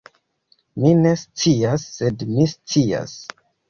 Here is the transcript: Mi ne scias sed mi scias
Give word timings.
Mi 0.85 0.95
ne 1.03 1.13
scias 1.25 1.87
sed 2.01 2.29
mi 2.35 2.53
scias 2.59 3.19